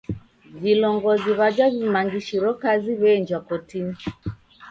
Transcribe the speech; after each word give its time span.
Vilongozi 0.61 1.29
w'aja 1.39 1.65
w'imangishiro 1.73 2.49
kazi 2.63 2.91
waenjwa 3.01 3.39
kotinyi. 3.47 3.99